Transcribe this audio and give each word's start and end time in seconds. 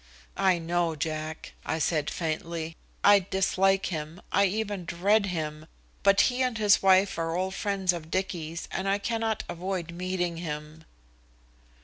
"I 0.41 0.57
know, 0.57 0.95
Jack," 0.95 1.53
I 1.63 1.77
said 1.77 2.09
faintly. 2.09 2.75
"I 3.03 3.19
dislike 3.19 3.85
him, 3.93 4.19
I 4.31 4.45
even 4.45 4.83
dread 4.83 5.27
him, 5.27 5.67
but 6.01 6.21
he 6.21 6.41
and 6.41 6.57
his 6.57 6.81
wife 6.81 7.19
are 7.19 7.35
old 7.35 7.53
friends 7.53 7.93
of 7.93 8.09
Dicky's 8.09 8.67
and 8.71 8.89
I 8.89 8.97
cannot 8.97 9.43
avoid 9.47 9.91
meeting 9.91 10.37
him." 10.37 10.85